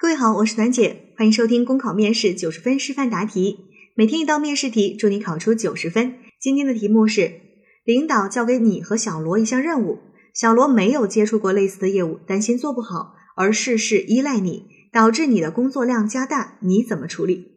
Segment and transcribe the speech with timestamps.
[0.00, 3.66] 各位好，我是暖姐，欢迎收听公考面试九十分示范答题。
[3.94, 6.14] 每天一道面试题，祝你考出九十分。
[6.40, 7.30] 今天的题目是：
[7.84, 9.98] 领导交给你和小罗一项任务，
[10.32, 17.48] 小罗没有接触过类似的业务，担心做不好，而事事依赖你，导致你的工作量加大，你怎么处理？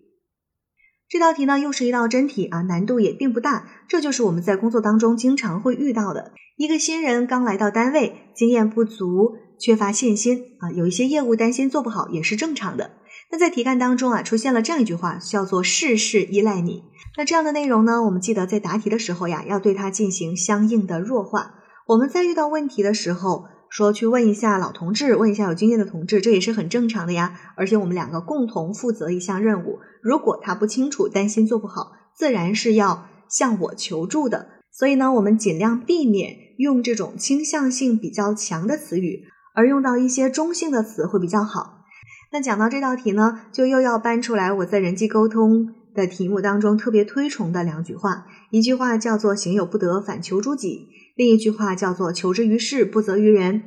[1.08, 3.70] 这道题呢，又是一道真题啊，难度也并不大。
[3.88, 6.34] 这就是我们在工作当中经常会遇到的。
[6.58, 9.38] 一个新人刚来到单位，经验不足。
[9.60, 12.92] 缺乏信心啊，有一些业务担心做不好也是正常的。
[13.32, 16.84] 那在题干当中啊，出现了这样一句话，叫做事事依赖你。
[17.18, 21.56] 那这样的内容呢，我们记得在答题的时候呀，要对它进行相应的弱化。
[21.88, 27.40] 我们在遇到问题的时候，说去问一下老同志，问一下有经验的同志，这也是很正常的呀。
[27.56, 34.48] 而且我们两个共同负责一项任务，如果他不清楚，担心做不好，自然是要向我求助的。
[34.72, 39.26] 所以呢，我们尽量避免用这种倾向性比较强的词语。
[39.54, 41.86] 而用到一些中性的词会比较好。
[42.32, 53.64] 那讲到这道题呢，就又要搬出来我在人际沟通的题目当中特别推崇的两句话，一句话叫做“行有不得，反求诸己”，另一句话叫做“求之于事，不责于人”。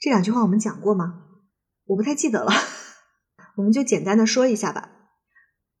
[0.00, 1.22] 这两句话我们讲过吗？
[1.86, 2.50] 我不太记得了，
[3.56, 4.90] 我们就简单的说一下吧。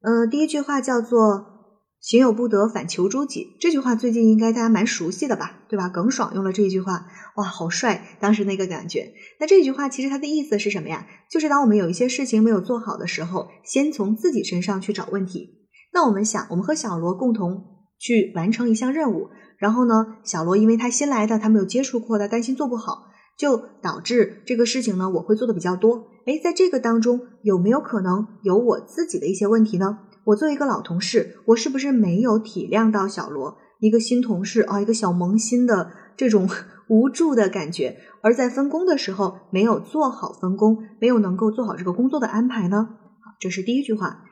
[0.00, 1.57] 嗯，第一句话叫做。
[2.00, 3.56] 行有不得，反求诸己。
[3.60, 5.88] 这句话最近应该大家蛮熟悉的吧，对吧？
[5.88, 8.16] 耿爽用了这句话，哇，好帅！
[8.20, 9.12] 当时那个感觉。
[9.40, 11.06] 那这句话其实它的意思是什么呀？
[11.28, 15.66] 就是当我们有一些事情没有做好的时候，先从自己身上去找问题。
[15.92, 17.64] 那我们想，我们和小罗共同
[17.98, 26.06] 去完成一项任务，然后呢，小罗因为他新来的，他没有接触过的，担心做不好，就导致这个事情呢，我会做的比较多。
[26.26, 29.98] 哎，在这个当中，有没有可能有我自己的一些问题呢？
[30.28, 36.46] 我作为一个老同事，我是不是没有体谅到小罗一个新同事啊，一个小萌新的这种
[36.90, 42.88] 无助的感觉，而在分工的时候没有做好分工，没有能够做好这个工作的安排呢？
[43.20, 44.24] 好，这是第一句话。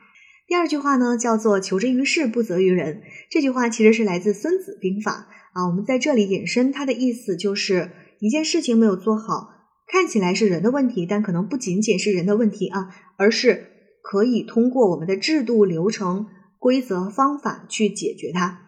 [0.47, 3.01] 第二句话呢，叫做“求之于事，不责于人”。
[3.31, 5.11] 这句话其实是来自《孙子兵法》
[5.59, 5.65] 啊。
[5.67, 7.89] 我们在这里引申它的意思，就是
[8.19, 9.49] 一件事情没有做好，
[9.87, 13.71] 看起来是人的问题，但可能不仅仅是人的问题啊，而是。
[14.09, 18.59] 可以通过我们的制度、流程、规则、方法去解决它。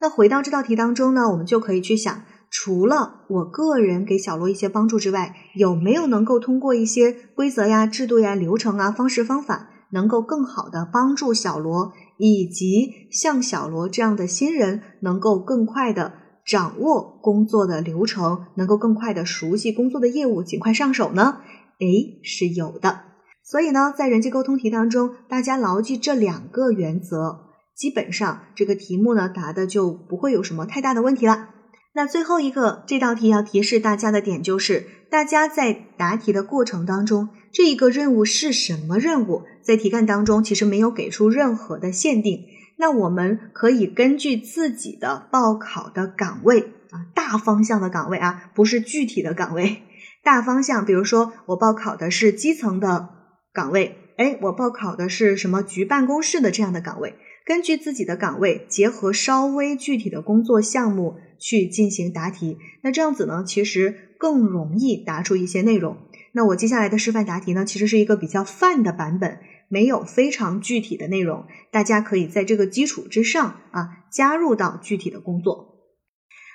[0.00, 16.14] 那回到这道题当中呢，我们就可以去想，除了我个人给小罗一些帮助之外，有没有能够通过一些规则呀、制度呀、流程啊、方式方法，能够更好的帮助小罗，以及像小罗这样的新人，能够更快的
[16.44, 21.36] 掌握工作的流程，能够更快的熟悉工作的业务，尽快上手呢？
[21.78, 23.09] 诶，是有的。
[23.50, 31.48] 所以呢，在人际沟通题当中，大家牢记这两个原则，基本上这个题目呢答的就不会有什么太大的问题了。
[31.92, 42.44] 那最后一个这道题要提示大家的点就是，大家在答题的过程当中，这一个任务是什么任务，在题干当中其实没有给出任何的限定。
[42.78, 49.82] 那我们可以根据自己的报考的岗位啊，大方向的岗位啊，不是具体的岗位，
[50.22, 53.08] 大方向，比如说我报考的是基层的。
[53.52, 57.16] 岗位，哎，我报考的是什么局办公室的这样的岗位？
[57.44, 62.58] 根据自己的岗位，结合稍微具体的工作项目去进行答题。
[62.82, 65.96] 那这样子呢，其实更容易答出一些内容。
[66.32, 71.46] 那我接下来的示范答题呢，其实是一个比较泛的版本，没有非常具体的内容。
[71.72, 75.74] 大家可以在这个基础之上啊，加入到具体的工作。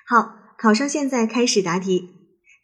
[0.08, 2.10] 好，考生现在开始答题。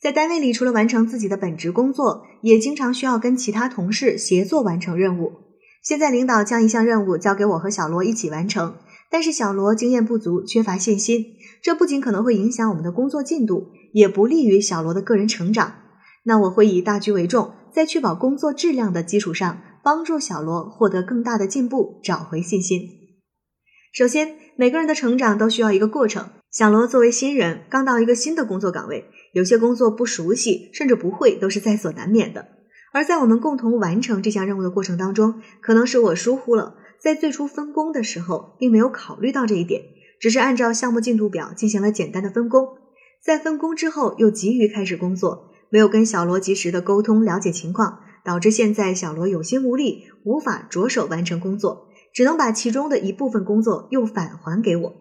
[0.01, 5.31] 在单位里，除了完成自己的本职工作，也经常需要跟其他同事协作完成任务。
[5.83, 8.77] 现在领导将一项任务交给我和小罗一起完成，
[9.11, 11.23] 但是小罗经验不足，缺乏信心，
[11.61, 15.75] 这不仅可能会影响我们的工作进度，也不利于小罗的个人成长。
[16.23, 22.81] 那我会以大局为重，在确保工作质量的基础上，帮助小罗获得更大的进步，找回信心。
[23.93, 26.29] 首先，每个人的成长都需要一个过程。
[26.51, 29.05] 小罗作为新人，刚到一个新的工作岗位。
[29.31, 32.45] 有些工作不熟悉，甚至不会，都是在所难免的。
[32.91, 39.81] 而在我们共同完成这项任务的过程当中，可能是我疏忽了，在最初分工的时候，并没有考虑到这一点，
[40.19, 42.67] 只是按照项目进度表进行了简单的分工。
[43.23, 55.00] 在分工之后，又急于开始工作，没有跟小罗及时的沟通了解情况，导致现在小罗有心无力，无法着手完成工作，只能把其中的一部分工作又返还给我。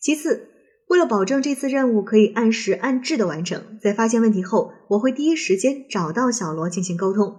[0.00, 0.50] 其次。
[0.88, 7.36] 为了保证这次任务可以按时按质的完成，在发现问题后，我会第一时间找到小罗进行沟通。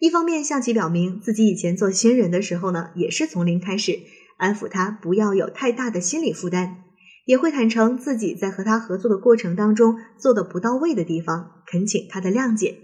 [0.00, 4.00] 一方面向其表明自己以前做新人的时候呢，也是从零开始，
[4.36, 6.78] 安抚他不要有太大的心理负担；
[7.24, 12.78] 也会坦诚自己在和他合作的过程当中做的不到位的地方，恳请他的谅解。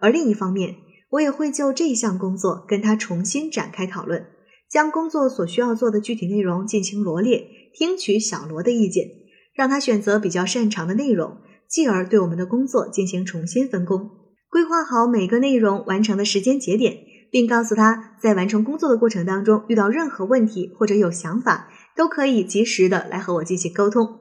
[0.00, 0.74] 而另一方面，
[1.08, 4.26] 我也会就这项工作跟他重新展开讨论，
[4.68, 9.10] 将工作所需要做的具体内容进行罗列，听取小罗的意见，
[9.52, 11.38] 让他选择比较擅长的内容，
[11.68, 14.08] 继而对我们的工作进行重新分工，
[14.48, 16.98] 规划好每个内容完成的时间节点，
[17.32, 24.20] 并告诉他在完成工作的过程当中遇到任何问题或者有想法，都可以及时的来和我进行沟通。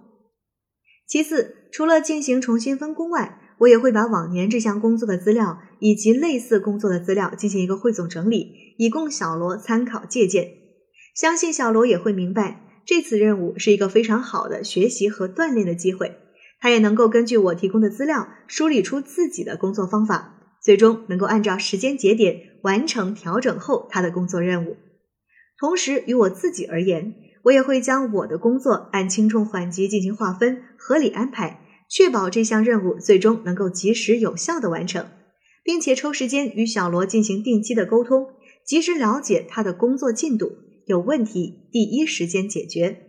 [1.06, 8.48] 其次，除了进行重新分工外，我也会把往年这项工作的资料以及类似工作的资料进行一个汇总整理，
[8.80, 10.50] 以供小罗参考借鉴。
[11.16, 16.18] 相信小罗也会明白，这次任务是一个非常好的学习和锻炼的机会。
[16.59, 24.77] 他也能够根据我提供的资料，梳理出自己的工作方法，最终能够按照时间节点完成调整后他的工作任务。
[25.59, 31.59] 同时，于我自己而言，我也会将我的工作按轻重缓急进行划分，合理安排。
[31.89, 35.06] 确保这项任务最终能够及时有效的完成，
[35.63, 38.30] 并且抽时间与小罗进行定期的沟通，
[38.65, 40.53] 及时了解他的工作进度，
[40.85, 43.00] 有问题第一时间解决。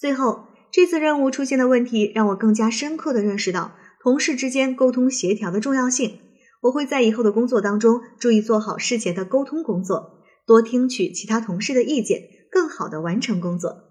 [0.00, 6.18] 最后，这次任务出现的问题让我更加深刻的认识到同事之间沟通协调的重要性。
[6.62, 13.84] 我会在以后的工作当中注意做好事前的沟通工作，多听取其他同事的意见，更好的完成工作。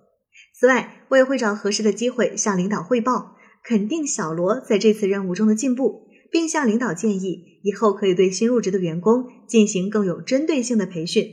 [0.60, 11.26] 此外，我也会找合适的机会向领导汇报，肯定小罗在这次任务中的进步，并向领导建议以后可以对新入职的员工进行更有针对性的培训，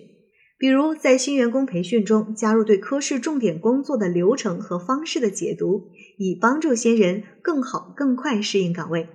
[0.64, 9.06] 比如在新员工培训中加入对科室重点工作的流程和方式的解读，以帮助新人更好更快适应岗位。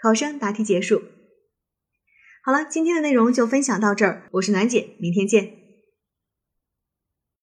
[0.00, 1.02] 考生答题结束。
[2.44, 5.63] 好了，今天的内容就分享到这儿，我是暖姐，明天见。